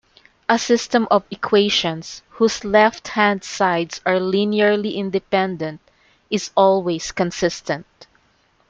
[0.49, 5.79] A system of equations whose left-hand sides are linearly independent
[6.31, 8.07] is always consistent.